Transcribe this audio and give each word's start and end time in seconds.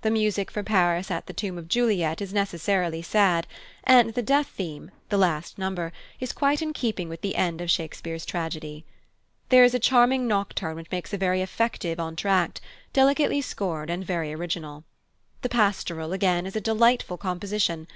The 0.00 0.10
music 0.10 0.50
for 0.50 0.62
Paris 0.62 1.10
at 1.10 1.26
the 1.26 1.34
tomb 1.34 1.58
of 1.58 1.68
Juliet 1.68 2.22
is 2.22 2.32
necessarily 2.32 3.02
sad, 3.02 3.46
and 3.84 4.14
the 4.14 4.22
Death 4.22 4.46
theme, 4.46 4.90
the 5.10 5.18
last 5.18 5.58
number, 5.58 5.92
is 6.20 6.32
quite 6.32 6.62
in 6.62 6.72
keeping 6.72 7.10
with 7.10 7.20
the 7.20 7.36
end 7.36 7.60
of 7.60 7.70
Shakespeare's 7.70 8.24
tragedy. 8.24 8.86
There 9.50 9.64
is 9.64 9.74
a 9.74 9.78
charming 9.78 10.26
nocturne 10.26 10.76
which 10.76 10.90
makes 10.90 11.12
a 11.12 11.18
very 11.18 11.42
effective 11.42 11.98
entr'acte, 12.00 12.62
delicately 12.94 13.42
scored 13.42 13.90
and 13.90 14.02
very 14.02 14.32
original. 14.32 14.84
The 15.42 15.50
Pastoral, 15.50 16.14
again, 16.14 16.46
is 16.46 16.56
a 16.56 16.62
delightful 16.62 17.18
composition. 17.18 17.88